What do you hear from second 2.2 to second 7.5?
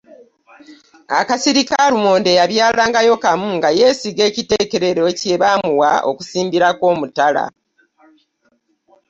yabyalangayo kamu nga yeesiga ekiteekerero kye baamuwa okusimbirako omutala.